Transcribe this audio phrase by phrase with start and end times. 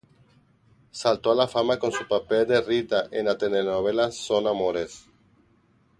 [1.01, 5.05] Saltó a la fama con su papel de Rita en la telenovela "Son amores".